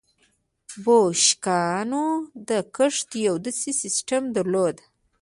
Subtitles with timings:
[0.83, 2.05] بوشنګانو
[2.47, 4.77] د کښت یو داسې سیستم درلود.